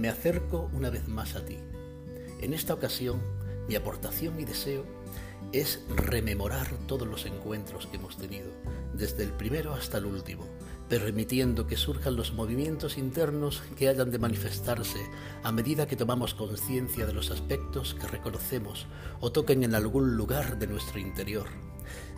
[0.00, 1.58] me acerco una vez más a ti.
[2.40, 3.20] En esta ocasión,
[3.68, 4.84] mi aportación y deseo
[5.52, 8.50] es rememorar todos los encuentros que hemos tenido,
[8.94, 10.46] desde el primero hasta el último,
[10.90, 14.98] permitiendo que surjan los movimientos internos que hayan de manifestarse
[15.44, 18.86] a medida que tomamos conciencia de los aspectos que reconocemos
[19.20, 21.46] o toquen en algún lugar de nuestro interior.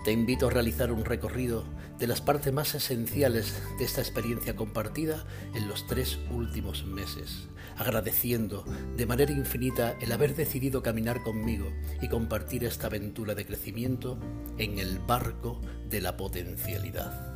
[0.05, 1.65] Te invito a realizar un recorrido
[1.99, 8.65] de las partes más esenciales de esta experiencia compartida en los tres últimos meses, agradeciendo
[8.97, 11.67] de manera infinita el haber decidido caminar conmigo
[12.01, 14.19] y compartir esta aventura de crecimiento
[14.57, 15.61] en el barco
[15.91, 17.32] de la potencialidad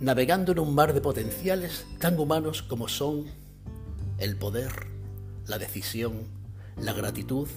[0.00, 3.26] navegando en un mar de potenciales tan humanos como son
[4.18, 4.86] el poder,
[5.46, 6.28] la decisión,
[6.76, 7.48] la gratitud,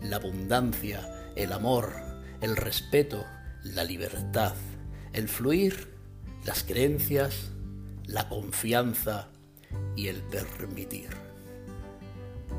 [0.00, 1.92] la abundancia, el amor,
[2.40, 3.24] el respeto,
[3.64, 4.54] la libertad,
[5.12, 5.88] el fluir,
[6.44, 7.50] las creencias,
[8.06, 9.28] la confianza
[9.96, 11.10] y el permitir.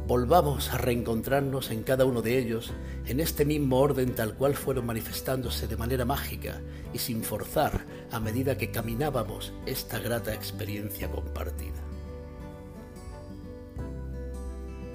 [0.05, 2.73] Volvamos a reencontrarnos en cada uno de ellos
[3.05, 6.59] en este mismo orden tal cual fueron manifestándose de manera mágica
[6.93, 11.81] y sin forzar a medida que caminábamos esta grata experiencia compartida.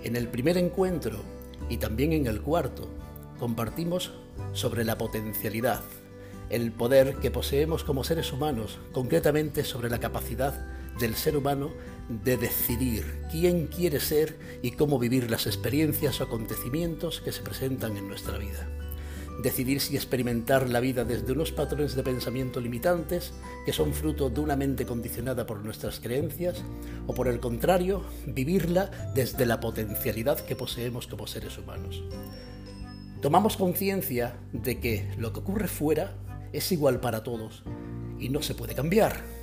[0.05, 1.19] En el primer encuentro
[1.69, 2.89] y también en el cuarto
[3.41, 4.13] compartimos
[4.53, 5.83] sobre la potencialidad,
[6.49, 10.55] el poder que poseemos como seres humanos, concretamente sobre la capacidad
[11.01, 11.73] del ser humano
[12.09, 17.97] de decidir quién quiere ser y cómo vivir las experiencias o acontecimientos que se presentan
[17.97, 18.69] en nuestra vida.
[19.43, 23.33] Decidir si experimentar la vida desde unos patrones de pensamiento limitantes
[23.65, 26.65] que son fruto de una mente condicionada por nuestras creencias
[27.07, 32.03] o por el contrario, vivirla desde la potencialidad que poseemos como seres humanos.
[33.23, 36.15] Tomamos conciencia de que lo que ocurre fuera
[36.53, 37.63] es igual para todos
[38.19, 39.39] y no se puede cambiar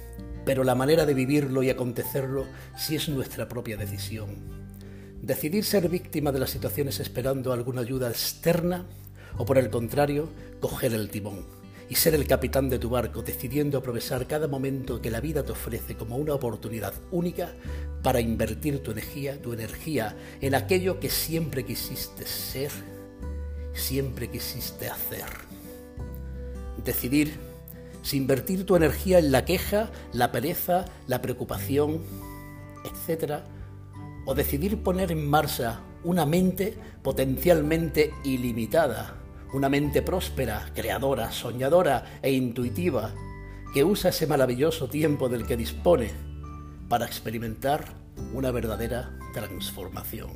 [0.45, 2.45] pero la manera de vivirlo y acontecerlo
[2.77, 4.29] sí es nuestra propia decisión.
[5.21, 8.85] Decidir ser víctima de las situaciones esperando alguna ayuda externa
[9.37, 10.29] o por el contrario,
[10.59, 11.45] coger el timón
[11.89, 15.51] y ser el capitán de tu barco, decidiendo aprovechar cada momento que la vida te
[15.51, 17.53] ofrece como una oportunidad única
[18.01, 22.71] para invertir tu energía, tu energía en aquello que siempre quisiste ser,
[23.73, 25.25] siempre quisiste hacer.
[26.83, 27.33] Decidir
[28.01, 32.01] sin invertir tu energía en la queja, la pereza, la preocupación,
[32.83, 33.41] etc.
[34.25, 39.24] O decidir poner en marcha una mente potencialmente ilimitada,
[39.55, 43.13] una mente próspera, creadora, soñadora e intuitiva,
[43.73, 46.11] que usa ese maravilloso tiempo del que dispone
[46.89, 47.93] para experimentar
[48.33, 50.31] una verdadera transformación.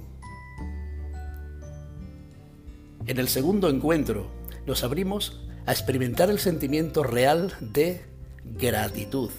[3.07, 4.27] En el segundo encuentro
[4.65, 8.01] nos abrimos a experimentar el sentimiento real de
[8.45, 9.31] gratitud,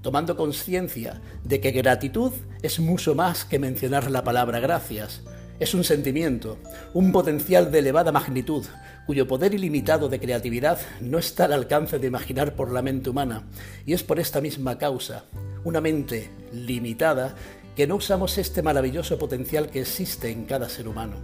[0.00, 5.22] tomando conciencia de que gratitud es mucho más que mencionar la palabra gracias.
[5.58, 6.58] Es un sentimiento,
[6.92, 8.66] un potencial de elevada magnitud,
[9.06, 13.46] cuyo poder ilimitado de creatividad no está al alcance de imaginar por la mente humana,
[13.86, 15.24] y es por esta misma causa,
[15.64, 17.34] una mente limitada,
[17.74, 21.16] que no usamos este maravilloso potencial que existe en cada ser humano.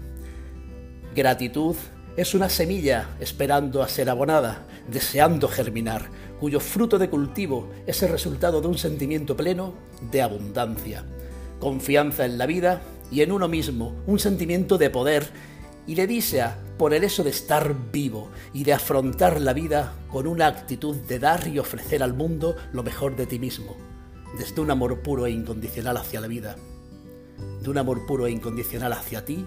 [1.15, 1.77] Gratitud
[2.17, 6.09] es una semilla esperando a ser abonada, deseando germinar,
[6.41, 9.75] cuyo fruto de cultivo es el resultado de un sentimiento pleno
[10.11, 11.05] de abundancia,
[11.61, 12.81] confianza en la vida
[13.13, 15.31] y en uno mismo, un sentimiento de poder
[15.87, 16.43] y le dice
[16.79, 21.19] por el eso de estar vivo y de afrontar la vida con una actitud de
[21.19, 23.77] dar y ofrecer al mundo lo mejor de ti mismo,
[24.39, 26.57] desde un amor puro e incondicional hacia la vida,
[27.63, 29.45] de un amor puro e incondicional hacia ti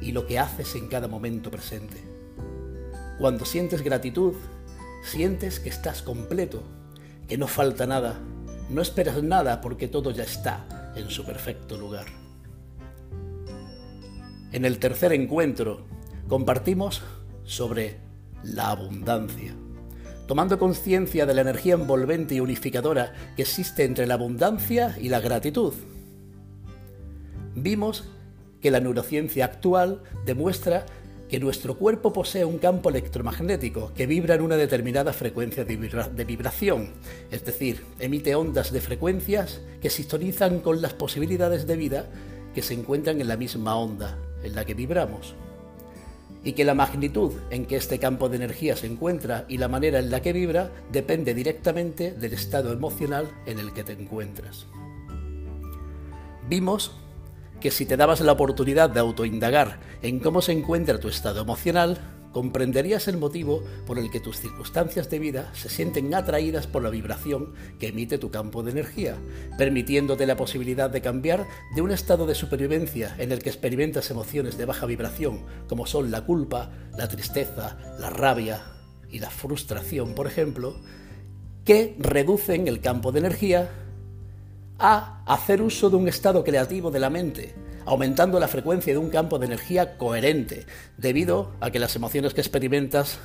[0.00, 2.02] y lo que haces en cada momento presente.
[3.18, 4.34] Cuando sientes gratitud,
[5.02, 6.62] sientes que estás completo,
[7.28, 8.18] que no falta nada,
[8.70, 12.25] no esperas nada porque todo ya está en su perfecto lugar.
[14.56, 15.84] En el tercer encuentro
[16.28, 17.02] compartimos
[17.44, 17.98] sobre
[18.42, 19.54] la abundancia,
[20.26, 25.20] tomando conciencia de la energía envolvente y unificadora que existe entre la abundancia y la
[25.20, 25.74] gratitud.
[27.54, 28.08] Vimos
[28.62, 30.86] que la neurociencia actual demuestra
[31.28, 36.94] que nuestro cuerpo posee un campo electromagnético que vibra en una determinada frecuencia de, vibración,
[37.30, 42.06] es decir, emite ondas de frecuencias que sintonizan con las posibilidades de vida
[42.54, 45.34] que se encuentran en la misma onda en la que vibramos.
[46.44, 49.98] Y que la magnitud en que este campo de energía se encuentra y la manera
[49.98, 54.66] en la que vibra depende directamente del estado emocional en el que te encuentras.
[56.48, 56.92] Vimos
[57.60, 61.98] que si te dabas la oportunidad de autoindagar en cómo se encuentra tu estado emocional,
[62.36, 66.90] comprenderías el motivo por el que tus circunstancias de vida se sienten atraídas por la
[66.90, 69.16] vibración que emite tu campo de energía,
[69.56, 74.58] permitiéndote la posibilidad de cambiar de un estado de supervivencia en el que experimentas emociones
[74.58, 78.64] de baja vibración, como son la culpa, la tristeza, la rabia
[79.10, 80.76] y la frustración, por ejemplo,
[81.64, 83.70] que reducen el campo de energía
[84.78, 87.54] a hacer uso de un estado creativo de la mente,
[87.86, 90.66] aumentando la frecuencia de un campo de energía coherente,
[90.98, 93.18] debido a que las emociones que experimentas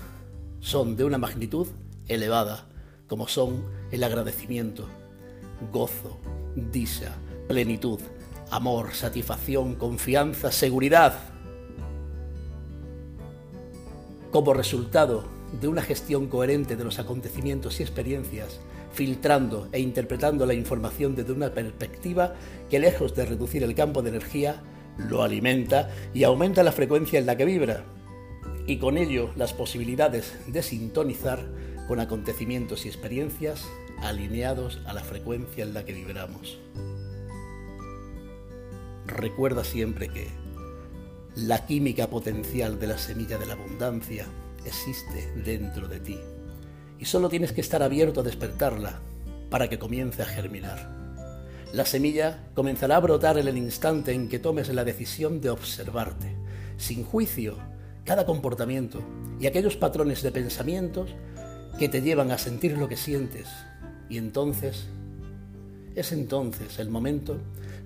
[0.59, 1.67] son de una magnitud
[2.07, 2.67] elevada,
[3.07, 4.87] como son el agradecimiento,
[5.71, 6.19] gozo,
[6.55, 7.15] dicha,
[7.47, 7.99] plenitud,
[8.51, 11.15] amor, satisfacción, confianza, seguridad.
[14.31, 15.23] Como resultado
[15.59, 18.59] de una gestión coherente de los acontecimientos y experiencias,
[18.93, 22.35] filtrando e interpretando la información desde una perspectiva
[22.69, 24.61] que lejos de reducir el campo de energía,
[24.97, 27.85] lo alimenta y aumenta la frecuencia en la que vibra,
[28.67, 31.39] y con ello las posibilidades de sintonizar
[31.87, 33.67] con acontecimientos y experiencias
[34.01, 36.59] alineados a la frecuencia en la que vibramos.
[39.07, 40.27] Recuerda siempre que
[41.35, 44.25] la química potencial de la semilla de la abundancia
[44.65, 46.19] existe dentro de ti
[47.01, 48.99] y solo tienes que estar abierto a despertarla
[49.49, 51.01] para que comience a germinar.
[51.73, 56.35] La semilla comenzará a brotar en el instante en que tomes la decisión de observarte,
[56.77, 57.57] sin juicio,
[58.05, 59.01] cada comportamiento
[59.39, 61.09] y aquellos patrones de pensamientos
[61.79, 63.47] que te llevan a sentir lo que sientes.
[64.07, 64.85] Y entonces,
[65.95, 67.37] es entonces el momento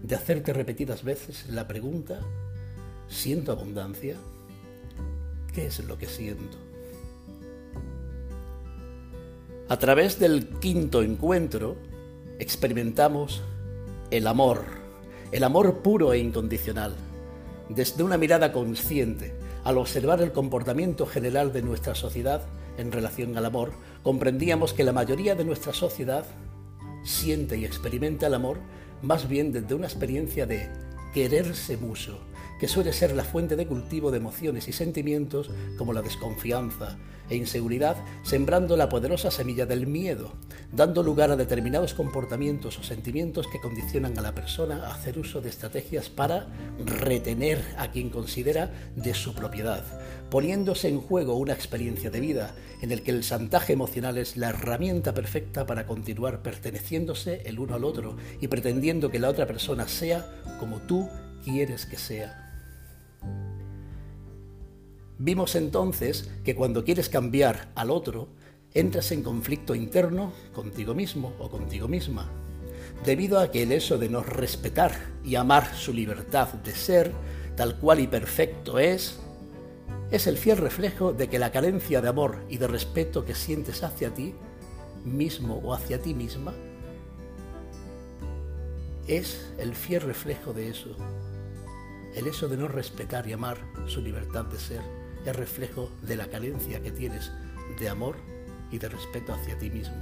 [0.03, 2.19] de hacerte repetidas veces la pregunta,
[3.07, 4.17] ¿siento abundancia?
[5.53, 6.64] ¿Qué es lo que siento?
[9.67, 11.75] A través del quinto encuentro
[12.37, 13.41] experimentamos
[14.11, 14.63] el amor,
[15.31, 16.93] el amor puro e incondicional,
[17.69, 19.33] desde una mirada consciente.
[19.63, 22.43] Al observar el comportamiento general de nuestra sociedad
[22.77, 23.71] en relación al amor,
[24.03, 26.25] comprendíamos que la mayoría de nuestra sociedad
[27.03, 28.59] siente y experimenta el amor
[29.01, 30.69] más bien desde una experiencia de
[31.11, 32.19] quererse mucho,
[32.59, 36.97] que suele ser la fuente de cultivo de emociones y sentimientos como la desconfianza
[37.29, 40.33] e inseguridad, sembrando la poderosa semilla del miedo,
[40.71, 45.41] dando lugar a determinados comportamientos o sentimientos que condicionan a la persona a hacer uso
[45.41, 46.47] de estrategias para
[46.85, 49.83] retener a quien considera de su propiedad,
[50.29, 54.49] poniéndose en juego una experiencia de vida en el que el chantaje emocional es la
[54.49, 59.87] herramienta perfecta para continuar perteneciéndose el uno al otro y pretendiendo que la otra persona
[59.87, 61.09] sea como tú
[61.43, 62.44] quieres que sea.
[65.17, 68.27] Vimos entonces que cuando quieres cambiar al otro,
[68.73, 72.29] entras en conflicto interno contigo mismo o contigo misma,
[73.05, 74.91] debido a que el eso de no respetar
[75.23, 77.13] y amar su libertad de ser,
[77.55, 79.21] tal cual y perfecto es,
[80.11, 83.83] es el fiel reflejo de que la carencia de amor y de respeto que sientes
[83.83, 84.35] hacia ti
[85.05, 86.53] mismo o hacia ti misma
[89.07, 90.89] es el fiel reflejo de eso.
[92.15, 93.57] El eso de no respetar y amar
[93.87, 97.31] su libertad de ser es reflejo de la carencia que tienes
[97.79, 98.15] de amor
[98.71, 99.95] y de respeto hacia ti mismo.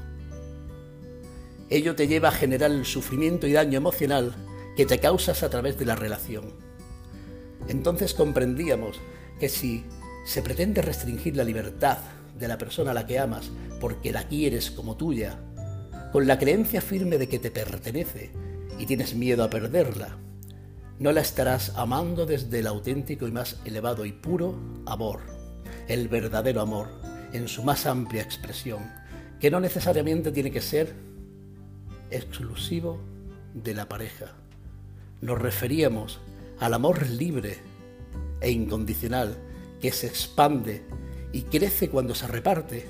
[1.69, 4.35] Ello te lleva a generar el sufrimiento y daño emocional
[4.75, 6.53] que te causas a través de la relación.
[7.67, 8.99] Entonces comprendíamos
[9.39, 9.85] que si
[10.25, 11.99] se pretende restringir la libertad
[12.37, 15.39] de la persona a la que amas porque la quieres como tuya,
[16.11, 18.31] con la creencia firme de que te pertenece
[18.77, 20.17] y tienes miedo a perderla,
[20.99, 25.21] no la estarás amando desde el auténtico y más elevado y puro amor,
[25.87, 26.87] el verdadero amor,
[27.33, 28.91] en su más amplia expresión,
[29.39, 30.93] que no necesariamente tiene que ser
[32.11, 32.99] exclusivo
[33.53, 34.27] de la pareja.
[35.21, 36.19] Nos referíamos
[36.59, 37.57] al amor libre
[38.39, 39.35] e incondicional
[39.81, 40.83] que se expande
[41.31, 42.85] y crece cuando se reparte,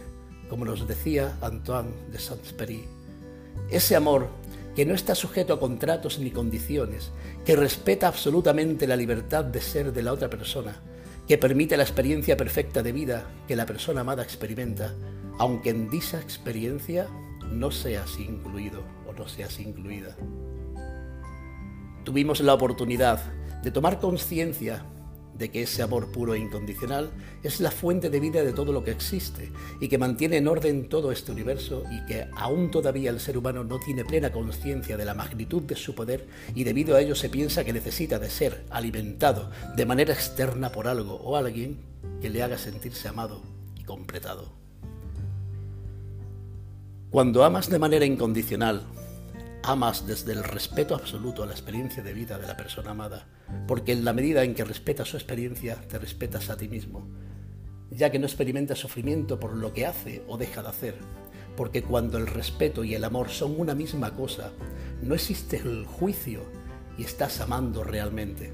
[0.50, 2.86] como nos decía Antoine de Saint-Exupéry.
[3.69, 4.27] Ese amor
[4.75, 7.12] que no está sujeto a contratos ni condiciones,
[7.46, 10.82] que respeta absolutamente la libertad de ser de la otra persona,
[11.27, 14.94] que permite la experiencia perfecta de vida que la persona amada experimenta,
[15.39, 17.08] aunque en dicha experiencia
[17.51, 20.15] no seas incluido o no seas incluida.
[22.03, 23.20] Tuvimos la oportunidad
[23.62, 24.86] de tomar conciencia
[25.38, 27.12] de que ese amor puro e incondicional
[27.44, 30.90] es la fuente de vida de todo lo que existe y que mantiene en orden
[30.90, 35.06] todo este universo y que aún todavía el ser humano no tiene plena conciencia de
[35.06, 38.63] la magnitud de su poder y debido a ello se piensa que necesita de ser
[38.70, 41.78] alimentado de manera externa por algo o alguien
[42.22, 43.42] que le haga sentirse amado
[43.75, 44.52] y completado.
[47.10, 48.88] Cuando amas de manera incondicional,
[49.63, 53.27] amas desde el respeto absoluto a la experiencia de vida de la persona amada,
[53.65, 57.08] porque en la medida en que respetas su experiencia, te respetas a ti mismo.
[57.89, 60.96] ya que no experimenta sufrimiento por lo que hace o deja de hacer,
[61.55, 64.51] porque cuando el respeto y el amor son una misma cosa,
[65.03, 66.41] no existe el juicio
[66.98, 68.51] y estás amando realmente.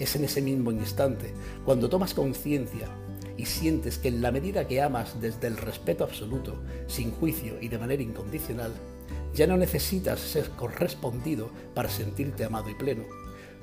[0.00, 1.34] Es en ese mismo instante,
[1.66, 2.88] cuando tomas conciencia
[3.36, 6.56] y sientes que en la medida que amas desde el respeto absoluto,
[6.86, 8.72] sin juicio y de manera incondicional,
[9.36, 13.04] ya no necesitas ser correspondido para sentirte amado y pleno,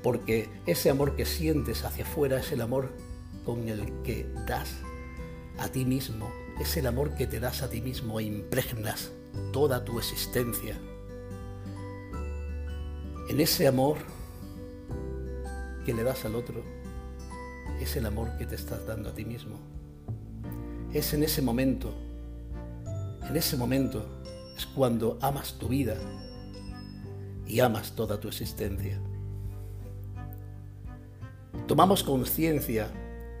[0.04, 2.92] porque ese amor que sientes hacia afuera es el amor
[3.44, 4.70] con el que das
[5.58, 9.10] a ti mismo, es el amor que te das a ti mismo e impregnas
[9.52, 10.78] toda tu existencia.
[13.28, 13.98] En ese amor
[15.84, 16.62] que le das al otro,
[17.80, 19.58] es el amor que te estás dando a ti mismo.
[20.92, 21.92] Es en ese momento,
[23.28, 24.23] en ese momento
[24.56, 25.96] es cuando amas tu vida
[27.46, 29.00] y amas toda tu existencia.
[31.66, 32.90] Tomamos conciencia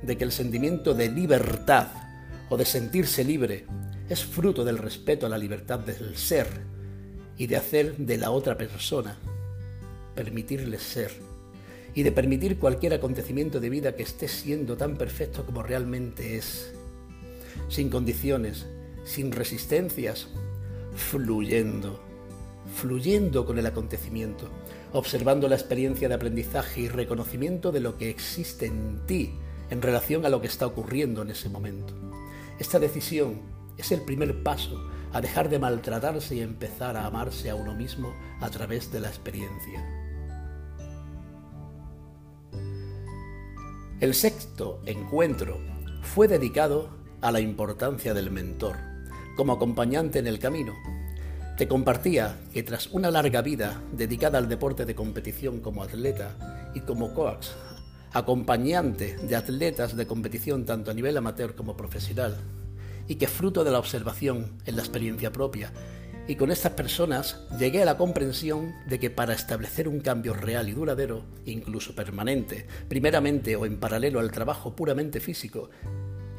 [0.02, 1.88] de que el sentimiento de libertad
[2.48, 3.66] o de sentirse libre
[4.08, 6.46] es fruto del respeto a la libertad del ser
[7.36, 9.16] y de hacer de la otra persona,
[10.14, 11.10] permitirle ser
[11.94, 16.74] y de permitir cualquier acontecimiento de vida que esté siendo tan perfecto como realmente es,
[17.68, 18.66] sin condiciones,
[19.04, 20.28] sin resistencias,
[20.94, 22.00] fluyendo,
[22.74, 24.48] fluyendo con el acontecimiento,
[24.92, 29.34] observando la experiencia de aprendizaje y reconocimiento de lo que existe en ti
[29.70, 31.94] en relación a lo que está ocurriendo en ese momento.
[32.58, 33.40] Esta decisión
[33.76, 38.12] es el primer paso a dejar de maltratarse y empezar a amarse a uno mismo
[38.40, 39.84] a través de la experiencia.
[44.00, 45.58] El sexto encuentro
[46.02, 48.93] fue dedicado a la importancia del mentor
[49.36, 50.74] como acompañante en el camino.
[51.56, 56.80] Te compartía que tras una larga vida dedicada al deporte de competición como atleta y
[56.80, 57.46] como coach,
[58.12, 62.36] acompañante de atletas de competición tanto a nivel amateur como profesional,
[63.06, 65.72] y que fruto de la observación en la experiencia propia
[66.26, 70.68] y con estas personas llegué a la comprensión de que para establecer un cambio real
[70.68, 75.68] y duradero, incluso permanente, primeramente o en paralelo al trabajo puramente físico,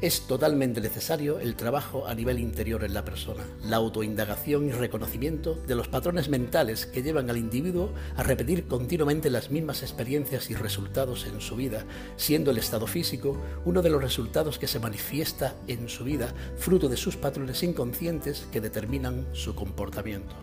[0.02, 5.54] es totalmente necesario el trabajo a nivel interior en la persona, la autoindagación y reconocimiento
[5.54, 10.54] de los patrones mentales que llevan al individuo a repetir continuamente las mismas experiencias y
[10.54, 11.86] resultados en su vida,
[12.16, 16.90] siendo el estado físico uno de los resultados que se manifiesta en su vida, fruto
[16.90, 20.34] de sus patrones inconscientes que determinan su comportamiento.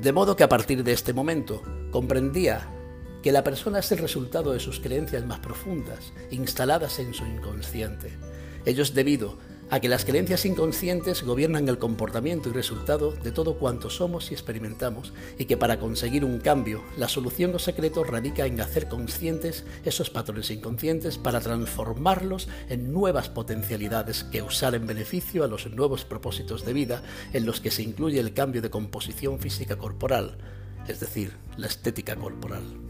[0.00, 2.77] De modo que a partir de este momento comprendía
[3.22, 8.16] que la persona es el resultado de sus creencias más profundas, instaladas en su inconsciente.
[8.64, 9.38] Ello es debido
[9.70, 14.34] a que las creencias inconscientes gobiernan el comportamiento y resultado de todo cuanto somos y
[14.34, 19.64] experimentamos, y que para conseguir un cambio, la solución o secreto radica en hacer conscientes
[19.84, 26.04] esos patrones inconscientes para transformarlos en nuevas potencialidades que usar en beneficio a los nuevos
[26.04, 30.38] propósitos de vida en los que se incluye el cambio de composición física corporal,
[30.86, 32.87] es decir, la estética corporal.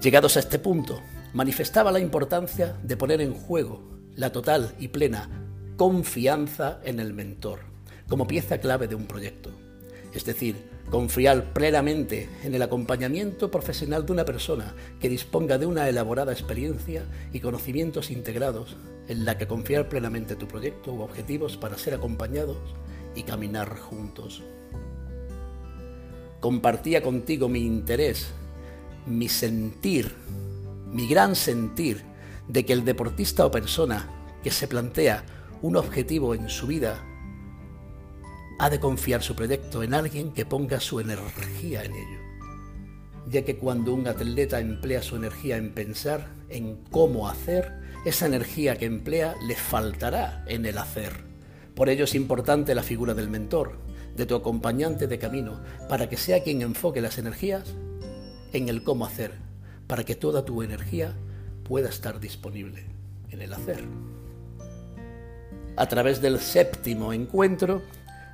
[0.00, 1.02] Llegados a este punto,
[1.34, 3.82] manifestaba la importancia de poner en juego
[4.16, 5.28] la total y plena
[5.76, 7.60] confianza en el mentor,
[8.08, 9.50] como pieza clave de un proyecto.
[10.14, 10.56] Es decir,
[10.88, 17.04] confiar plenamente en el acompañamiento profesional de una persona que disponga de una elaborada experiencia
[17.30, 22.56] y conocimientos integrados en la que confiar plenamente tu proyecto u objetivos para ser acompañados
[23.14, 24.42] y caminar juntos.
[26.40, 28.32] Compartía contigo mi interés
[29.06, 30.14] mi sentir,
[30.92, 32.02] mi gran sentir
[32.48, 34.08] de que el deportista o persona
[34.42, 35.24] que se plantea
[35.62, 37.04] un objetivo en su vida
[38.58, 42.18] ha de confiar su proyecto en alguien que ponga su energía en ello,
[43.28, 48.76] ya que cuando un atleta emplea su energía en pensar en cómo hacer, esa energía
[48.76, 51.24] que emplea le faltará en el hacer.
[51.74, 53.78] Por ello es importante la figura del mentor,
[54.16, 57.74] de tu acompañante de camino, para que sea quien enfoque las energías
[58.52, 59.32] en el cómo hacer,
[59.86, 61.16] para que toda tu energía
[61.64, 62.84] pueda estar disponible
[63.30, 63.84] en el hacer.
[65.76, 67.82] A través del séptimo encuentro,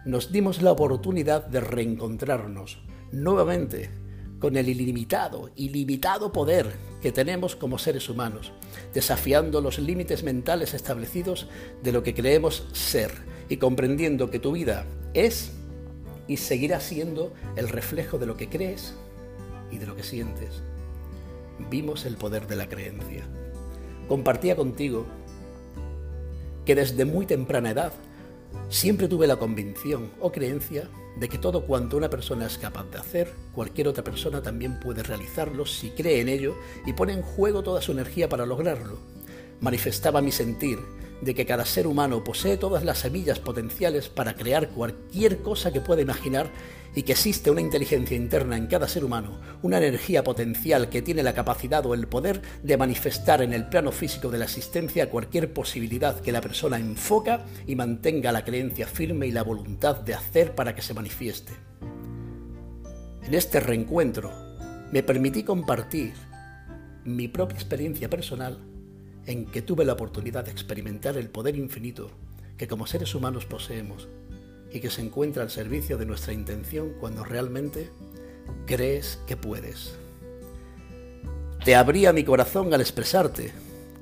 [0.05, 2.79] nos dimos la oportunidad de reencontrarnos
[3.13, 3.91] nuevamente
[4.39, 6.67] con el ilimitado, ilimitado poder
[7.01, 8.53] que tenemos como seres humanos,
[8.93, 11.49] desafiando los límites mentales establecidos
[11.83, 13.13] de lo que creemos ser
[13.49, 15.53] y comprendiendo que tu vida es
[16.29, 18.95] y seguirá siendo el reflejo de lo que crees
[19.71, 20.63] y de lo que sientes.
[21.71, 23.25] Vimos el poder de la creencia.
[24.09, 25.07] Compartía contigo
[26.65, 27.93] que desde muy temprana edad
[28.69, 32.99] Siempre tuve la convicción o creencia de que todo cuanto una persona es capaz de
[32.99, 37.63] hacer, cualquier otra persona también puede realizarlo si cree en ello y pone en juego
[37.63, 38.99] toda su energía para lograrlo.
[39.61, 40.81] Manifestaba mi sentir
[41.21, 45.81] de que cada ser humano posee todas las semillas potenciales para crear cualquier cosa que
[45.81, 46.51] pueda imaginar
[46.95, 51.23] y que existe una inteligencia interna en cada ser humano, una energía potencial que tiene
[51.23, 55.53] la capacidad o el poder de manifestar en el plano físico de la existencia cualquier
[55.53, 60.55] posibilidad que la persona enfoca y mantenga la creencia firme y la voluntad de hacer
[60.55, 61.53] para que se manifieste.
[63.23, 64.33] En este reencuentro
[64.91, 66.15] me permití compartir
[67.05, 68.59] mi propia experiencia personal
[69.27, 72.11] en que tuve la oportunidad de experimentar el poder infinito
[72.57, 74.09] que como seres humanos poseemos
[74.73, 77.91] y que se encuentra al servicio de nuestra intención cuando realmente
[78.67, 79.95] crees que puedes.
[81.65, 83.53] Te abría mi corazón al expresarte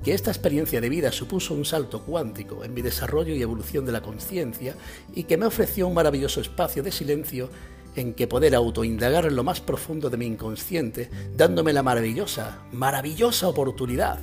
[0.03, 3.91] que esta experiencia de vida supuso un salto cuántico en mi desarrollo y evolución de
[3.91, 4.75] la conciencia
[5.15, 7.49] y que me ofreció un maravilloso espacio de silencio
[7.95, 13.47] en que poder autoindagar en lo más profundo de mi inconsciente, dándome la maravillosa, maravillosa
[13.47, 14.19] oportunidad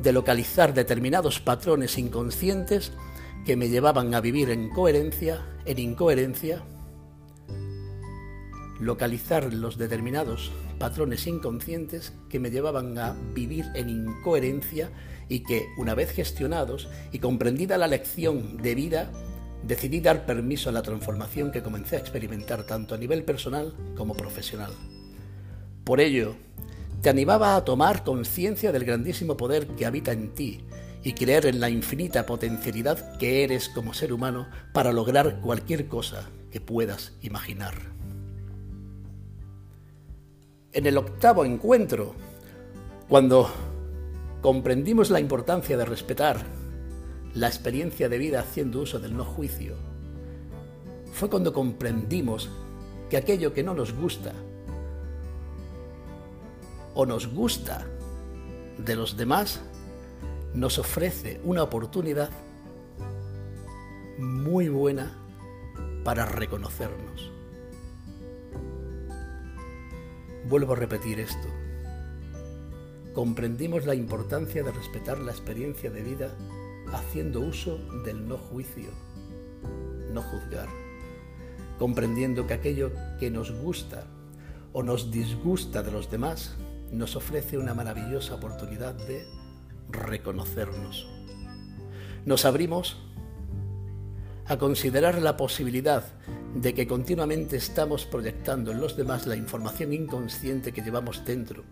[0.00, 2.92] de localizar determinados patrones inconscientes
[3.44, 6.62] que me llevaban a vivir en coherencia, en incoherencia,
[8.80, 14.90] localizar los determinados patrones inconscientes que me llevaban a vivir en incoherencia
[15.28, 19.10] y que, una vez gestionados y comprendida la lección de vida,
[19.62, 24.14] decidí dar permiso a la transformación que comencé a experimentar tanto a nivel personal como
[24.14, 24.72] profesional.
[25.84, 26.34] Por ello,
[27.04, 30.64] te animaba a tomar conciencia del grandísimo poder que habita en ti
[31.02, 36.30] y creer en la infinita potencialidad que eres como ser humano para lograr cualquier cosa
[36.50, 37.74] que puedas imaginar.
[40.72, 42.14] En el octavo encuentro,
[43.06, 43.50] cuando
[44.40, 46.38] comprendimos la importancia de respetar
[47.34, 49.74] la experiencia de vida haciendo uso del no juicio,
[51.12, 52.48] fue cuando comprendimos
[53.10, 54.32] que aquello que no nos gusta
[56.94, 57.86] o nos gusta
[58.78, 59.60] de los demás,
[60.54, 62.30] nos ofrece una oportunidad
[64.18, 65.12] muy buena
[66.04, 67.32] para reconocernos.
[70.48, 71.48] Vuelvo a repetir esto.
[73.12, 76.34] Comprendimos la importancia de respetar la experiencia de vida
[76.92, 78.90] haciendo uso del no juicio,
[80.12, 80.68] no juzgar,
[81.78, 84.06] comprendiendo que aquello que nos gusta
[84.72, 86.56] o nos disgusta de los demás
[86.94, 89.26] nos ofrece una maravillosa oportunidad de
[89.90, 91.06] reconocernos.
[92.24, 92.96] Nos abrimos
[94.46, 96.04] a considerar la posibilidad
[96.54, 101.64] de que continuamente estamos proyectando en los demás la información inconsciente que llevamos dentro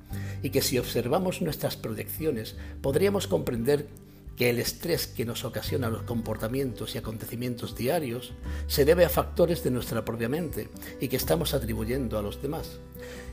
[0.43, 3.89] y que si observamos nuestras proyecciones podríamos comprender
[4.37, 8.33] que el estrés que nos ocasiona los comportamientos y acontecimientos diarios
[8.67, 10.69] se debe a factores de nuestra propia mente
[11.01, 12.79] y que estamos atribuyendo a los demás.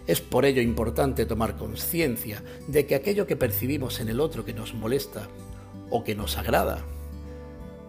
[0.08, 4.54] Es por ello importante tomar conciencia de que aquello que percibimos en el otro que
[4.54, 5.28] nos molesta
[5.90, 6.84] o que nos agrada,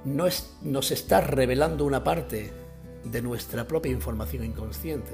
[0.05, 0.27] no
[0.63, 2.53] nos está revelando una parte
[3.05, 5.13] de nuestra propia información inconsciente,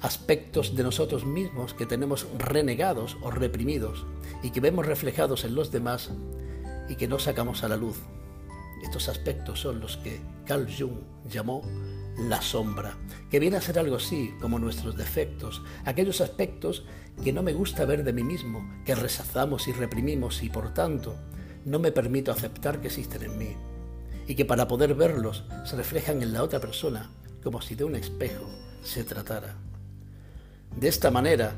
[0.00, 4.06] aspectos de nosotros mismos que tenemos renegados o reprimidos
[4.42, 6.10] y que vemos reflejados en los demás
[6.90, 7.96] y que no sacamos a la luz.
[8.82, 10.98] Estos aspectos son los que Carl Jung
[11.30, 11.62] llamó
[12.18, 12.98] la sombra,
[13.30, 16.84] que viene a ser algo así como nuestros defectos, aquellos aspectos
[17.22, 21.16] que no me gusta ver de mí mismo, que rechazamos y reprimimos y por tanto
[21.64, 23.56] no me permito aceptar que existen en mí,
[24.26, 27.10] y que para poder verlos se reflejan en la otra persona
[27.42, 28.50] como si de un espejo
[28.82, 29.54] se tratara.
[30.76, 31.54] De esta manera,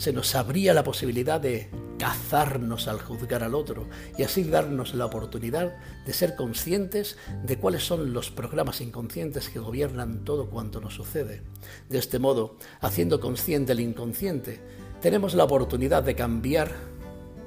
[0.00, 3.86] se nos abría la posibilidad de cazarnos al juzgar al otro
[4.16, 9.58] y así darnos la oportunidad de ser conscientes de cuáles son los programas inconscientes que
[9.58, 11.42] gobiernan todo cuanto nos sucede.
[11.90, 14.62] De este modo, haciendo consciente el inconsciente,
[15.02, 16.72] tenemos la oportunidad de cambiar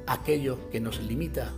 [0.05, 1.53] aquello que nos limita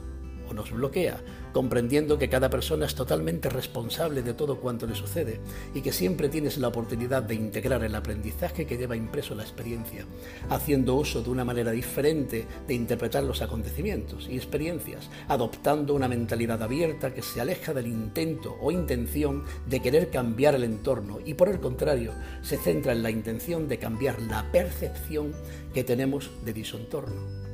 [0.50, 1.22] o nos bloquea
[1.56, 5.40] comprendiendo que cada persona es totalmente responsable de todo cuanto le sucede
[5.74, 10.06] y que siempre tienes la oportunidad de integrar el aprendizaje que lleva impreso la experiencia,
[10.50, 16.62] haciendo uso de una manera diferente de interpretar los acontecimientos y experiencias, adoptando una mentalidad
[16.62, 21.48] abierta que se aleja del intento o intención de querer cambiar el entorno y por
[21.48, 25.32] el contrario se centra en la intención de cambiar la percepción
[25.74, 27.45] que tenemos de dicho entorno.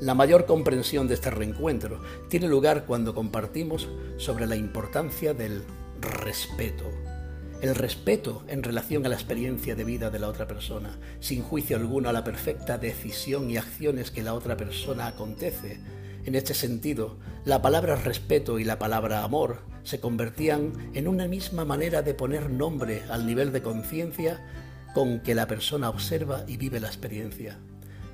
[0.00, 5.62] La mayor comprensión de este reencuentro tiene lugar cuando compartimos sobre la importancia del
[6.02, 6.84] respeto.
[7.62, 11.78] El respeto en relación a la experiencia de vida de la otra persona, sin juicio
[11.78, 15.80] alguno a la perfecta decisión y acciones que la otra persona acontece,
[16.26, 21.64] En este sentido, la palabra respeto y la palabra amor se convertían en una misma
[21.64, 24.44] manera de poner nombre al nivel de conciencia
[24.92, 27.60] con que la persona observa y vive la experiencia.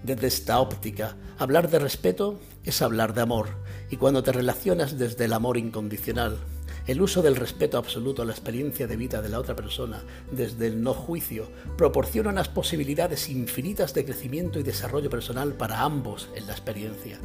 [0.02, 3.48] Desde esta óptica, hablar de respeto es hablar de amor,
[3.88, 6.38] y cuando te relacionas desde el amor incondicional,
[6.88, 10.66] el uso del respeto absoluto a la experiencia de vida de la otra persona desde
[10.66, 16.48] el no juicio proporciona unas posibilidades infinitas de crecimiento y desarrollo personal para ambos en
[16.48, 17.20] la experiencia.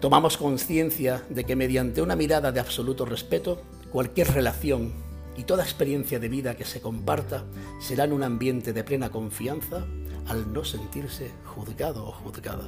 [0.00, 4.92] Tomamos conciencia de que mediante una mirada de absoluto respeto, cualquier relación
[5.36, 7.44] y toda experiencia de vida que se comparta
[7.80, 9.86] será en un ambiente de plena confianza
[10.28, 12.64] al no sentirse juzgado o juzgada.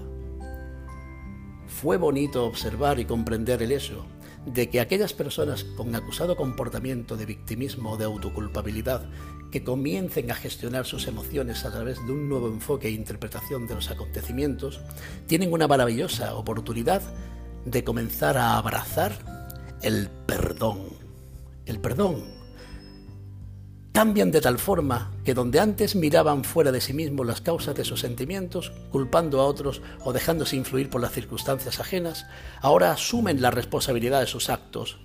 [1.66, 4.06] Fue bonito observar y comprender el hecho
[4.46, 9.08] de que aquellas personas con acusado comportamiento de victimismo o de autoculpabilidad
[9.50, 13.74] que comiencen a gestionar sus emociones a través de un nuevo enfoque e interpretación de
[13.74, 14.80] los acontecimientos,
[15.26, 17.02] tienen una maravillosa oportunidad
[17.64, 19.12] de comenzar a abrazar
[19.82, 20.88] el perdón.
[21.66, 22.37] El perdón
[23.98, 27.84] cambian de tal forma que donde antes miraban fuera de sí mismos las causas de
[27.84, 32.24] sus sentimientos, culpando a otros o dejándose influir por las circunstancias ajenas,
[32.60, 35.00] ahora asumen la responsabilidad de sus actos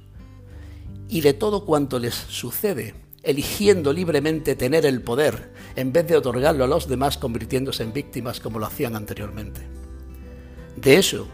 [1.10, 6.64] y de todo cuanto les sucede, eligiendo libremente tener el poder en vez de otorgarlo
[6.64, 9.62] a los demás convirtiéndose en víctimas como lo hacían anteriormente.
[10.76, 11.26] De eso,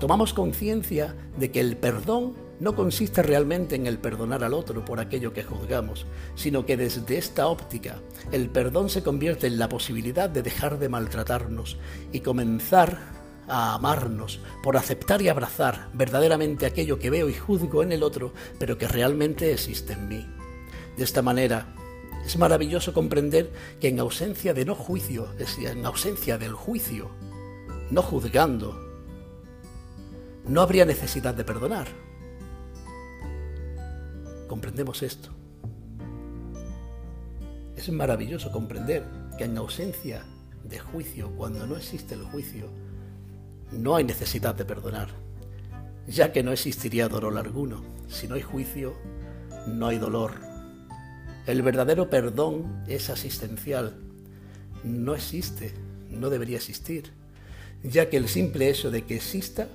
[0.00, 5.00] tomamos conciencia de que el perdón no consiste realmente en el perdonar al otro por
[5.00, 7.96] aquello que juzgamos, sino que desde esta óptica
[8.30, 11.78] el perdón se convierte en la posibilidad de dejar de maltratarnos
[12.12, 12.98] y comenzar
[13.48, 18.32] a amarnos por aceptar y abrazar verdaderamente aquello que veo y juzgo en el otro,
[18.58, 20.26] pero que realmente existe en mí.
[20.96, 21.74] De esta manera,
[22.24, 27.10] es maravilloso comprender que en ausencia de no juicio, es en ausencia del juicio,
[27.90, 28.78] no juzgando,
[30.46, 32.09] no habría necesidad de perdonar
[34.50, 35.30] comprendemos esto.
[37.76, 39.04] Es maravilloso comprender
[39.38, 40.24] que en ausencia
[40.64, 42.66] de juicio, cuando no existe el juicio,
[43.70, 45.10] no hay necesidad de perdonar,
[46.08, 47.84] ya que no existiría dolor alguno.
[48.08, 48.96] Si no hay juicio,
[49.68, 50.32] no hay dolor.
[51.46, 53.98] El verdadero perdón es asistencial.
[54.82, 55.74] No existe,
[56.10, 57.12] no debería existir,
[57.84, 59.68] ya que el simple hecho de que exista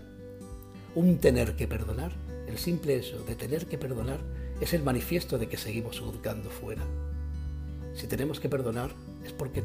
[0.96, 2.12] un tener que perdonar,
[2.50, 4.20] el simple hecho de tener que perdonar,
[4.62, 6.84] es el manifiesto de que seguimos juzgando fuera.
[7.94, 8.92] Si tenemos que perdonar
[9.24, 9.64] es porque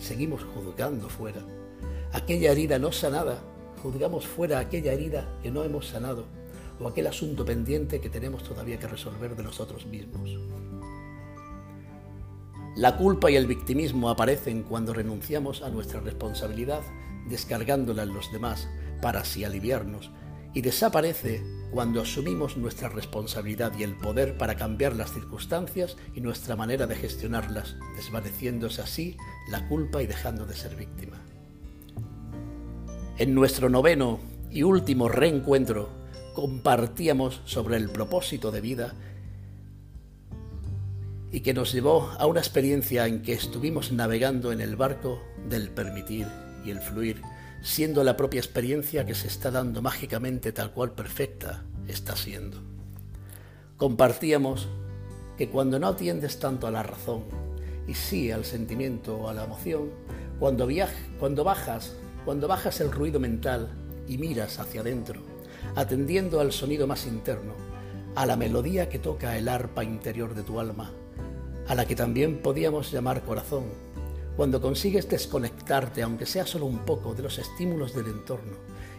[0.00, 1.42] seguimos juzgando fuera.
[2.12, 3.42] Aquella herida no sanada,
[3.82, 6.26] juzgamos fuera aquella herida que no hemos sanado
[6.80, 10.38] o aquel asunto pendiente que tenemos todavía que resolver de nosotros mismos.
[12.76, 16.82] La culpa y el victimismo aparecen cuando renunciamos a nuestra responsabilidad
[17.28, 18.68] descargándola en los demás
[19.00, 20.10] para así aliviarnos
[20.54, 26.54] y desaparece cuando asumimos nuestra responsabilidad y el poder para cambiar las circunstancias y nuestra
[26.54, 29.16] manera de gestionarlas, desvaneciéndose así
[29.48, 31.20] la culpa y dejando de ser víctima.
[33.18, 35.88] En nuestro noveno y último reencuentro
[36.34, 38.94] compartíamos sobre el propósito de vida
[41.32, 45.70] y que nos llevó a una experiencia en que estuvimos navegando en el barco del
[45.70, 46.28] permitir
[46.64, 47.20] y el fluir
[47.64, 52.58] siendo la propia experiencia que se está dando mágicamente tal cual perfecta está siendo.
[53.78, 54.68] Compartíamos
[55.38, 57.24] que cuando no atiendes tanto a la razón
[57.88, 59.88] y sí al sentimiento o a la emoción,
[60.38, 60.68] cuando,
[61.18, 61.96] cuando bajas,
[62.26, 63.70] cuando bajas el ruido mental
[64.06, 65.22] y miras hacia adentro,
[65.74, 67.54] atendiendo al sonido más interno,
[68.14, 70.92] a la melodía que toca el arpa interior de tu alma,
[71.66, 73.64] a la que también podíamos llamar corazón,
[74.36, 78.56] cuando consigues desconectarte, aunque sea solo un poco, de los estímulos del entorno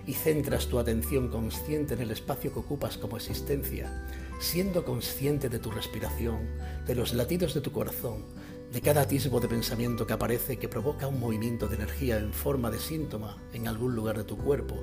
[0.08, 4.06] y centras tu atención consciente en el espacio que ocupas como existencia,
[4.40, 6.40] siendo consciente de tu respiración,
[6.86, 8.24] de los latidos de tu corazón,
[8.72, 12.70] de cada atisbo de pensamiento que aparece que provoca un movimiento de energía en forma
[12.72, 14.76] de síntoma en algún lugar de tu cuerpo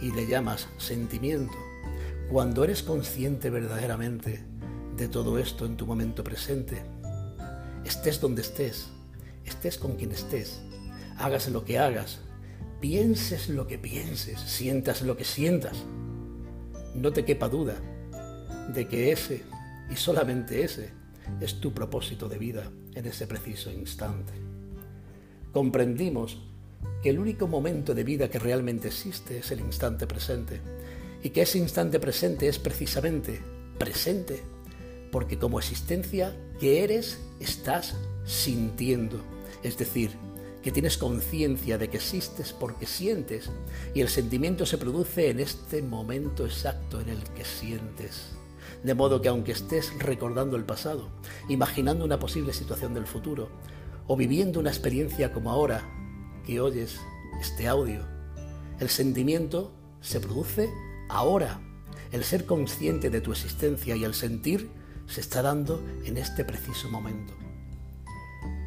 [0.00, 1.54] y le llamas sentimiento,
[2.30, 4.44] cuando eres consciente verdaderamente
[4.96, 6.82] de todo esto en tu momento presente,
[7.84, 8.88] estés donde estés,
[9.44, 10.60] estés con quien estés,
[11.18, 12.20] hagas lo que hagas,
[12.80, 15.84] pienses lo que pienses, sientas lo que sientas,
[16.94, 17.76] no te quepa duda
[18.72, 19.42] de que ese
[19.90, 20.90] y solamente ese
[21.40, 24.32] es tu propósito de vida en ese preciso instante.
[25.52, 26.38] Comprendimos
[27.02, 30.60] que el único momento de vida que realmente existe es el instante presente
[31.22, 33.40] y que ese instante presente es precisamente
[33.78, 34.42] presente
[35.10, 39.33] porque como existencia que eres estás sintiendo
[39.64, 40.12] es decir,
[40.62, 43.50] que tienes conciencia de que existes porque sientes
[43.94, 48.30] y el sentimiento se produce en este momento exacto en el que sientes.
[48.82, 51.08] De modo que aunque estés recordando el pasado,
[51.48, 53.48] imaginando una posible situación del futuro
[54.06, 55.82] o viviendo una experiencia como ahora
[56.46, 56.98] que oyes
[57.40, 58.06] este audio,
[58.80, 60.70] el sentimiento se produce
[61.08, 61.60] ahora.
[62.12, 64.70] El ser consciente de tu existencia y el sentir
[65.06, 67.34] se está dando en este preciso momento.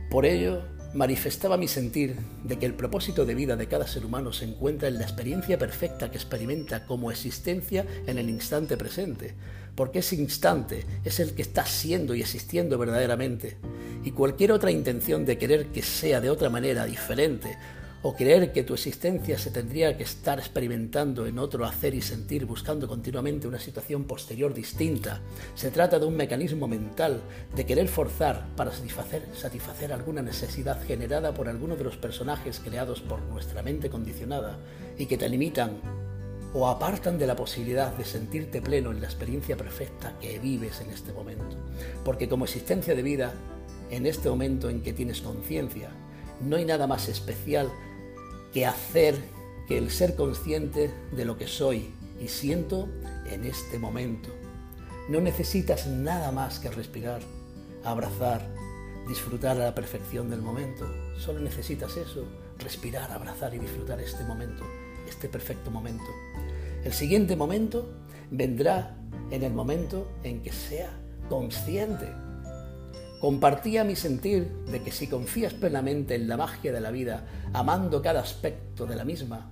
[0.10, 4.34] Por ello, manifestaba mi sentir de que el propósito de vida de cada ser humano
[4.34, 9.36] se encuentra en la experiencia perfecta que experimenta como existencia en el instante presente,
[9.76, 13.58] porque ese instante es el que está siendo y existiendo verdaderamente,
[14.04, 17.58] y cualquier otra intención de querer que sea de otra manera diferente
[18.04, 22.46] o creer que tu existencia se tendría que estar experimentando en otro hacer y sentir
[22.46, 25.22] buscando continuamente una situación posterior distinta.
[25.56, 27.22] Se trata de un mecanismo mental
[27.56, 33.02] de querer forzar para satisfacer, satisfacer alguna necesidad generada por alguno de los personajes creados
[33.02, 34.60] por nuestra mente condicionada
[34.98, 35.82] y que te limitan
[36.54, 40.92] o apartan de la posibilidad de sentirte pleno en la experiencia perfecta que vives en
[40.92, 41.58] este momento.
[42.06, 43.34] Porque como existencia de vida,
[43.90, 45.90] en este momento en que tienes conciencia,
[46.42, 47.72] no hay nada más especial
[48.58, 49.14] que hacer
[49.68, 52.90] que el ser consciente de lo que soy y siento
[53.28, 54.30] en este momento.
[55.10, 57.22] No necesitas nada más que respirar,
[57.84, 58.50] abrazar,
[59.08, 60.92] disfrutar a la perfección del momento.
[61.20, 62.26] Solo necesitas eso,
[62.58, 64.64] respirar, abrazar y disfrutar este momento,
[65.08, 66.10] este perfecto momento.
[66.84, 67.88] El siguiente momento
[68.32, 68.98] vendrá
[69.30, 70.90] en el momento en que sea
[71.30, 72.08] consciente
[73.20, 78.02] Compartía mi sentir de que si confías plenamente en la magia de la vida, amando
[78.02, 79.52] cada aspecto de la misma,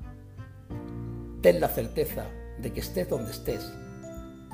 [1.41, 2.27] ten la certeza
[2.61, 3.71] de que estés donde estés,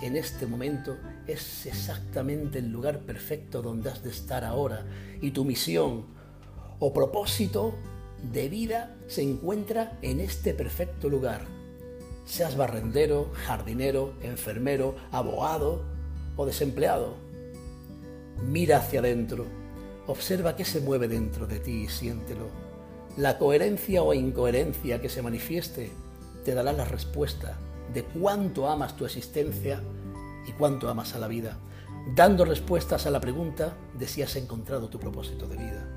[0.01, 0.97] en este momento
[1.27, 4.85] es exactamente el lugar perfecto donde has de estar ahora
[5.21, 6.05] y tu misión
[6.79, 7.75] o propósito
[8.31, 11.41] de vida se encuentra en este perfecto lugar.
[12.25, 15.83] Seas barrendero, jardinero, enfermero, abogado
[16.37, 17.30] o desempleado
[18.43, 19.45] Mira hacia adentro,
[20.07, 22.47] observa qué se mueve dentro de ti y siéntelo.
[23.17, 25.91] La coherencia o incoherencia que se manifieste
[26.43, 27.57] te dará la respuesta
[27.93, 29.81] de cuánto amas tu existencia
[30.47, 31.57] y cuánto amas a la vida,
[32.15, 35.87] dando respuestas a la pregunta de si has encontrado tu propósito de vida.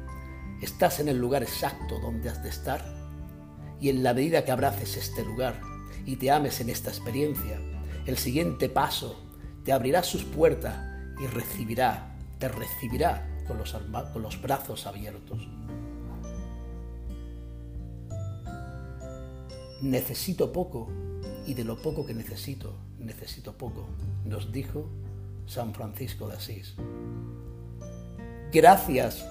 [0.61, 2.85] ¿Estás en el lugar exacto donde has de estar?
[3.81, 5.61] Y en la medida que abraces este lugar
[6.05, 7.59] y te ames en esta experiencia,
[8.07, 9.25] el siguiente paso
[9.65, 10.77] te abrirá sus puertas
[11.23, 12.14] y recibirá
[12.49, 13.73] recibirá con los,
[14.13, 15.49] con los brazos abiertos.
[19.83, 20.89] Necesito poco
[21.47, 23.87] y de lo poco que necesito, necesito poco,
[24.25, 24.89] nos dijo
[25.47, 26.75] San Francisco de Asís.
[28.53, 29.27] Gracias,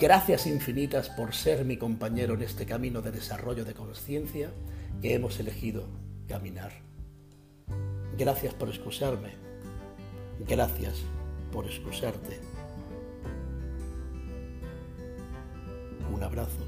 [0.00, 4.50] gracias infinitas por ser mi compañero en este camino de desarrollo de conciencia
[5.00, 5.86] que hemos elegido
[6.28, 6.72] caminar.
[8.18, 9.32] Gracias por escucharme.
[10.46, 11.04] Gracias
[11.54, 12.40] por excusarte.
[16.12, 16.64] Un abrazo.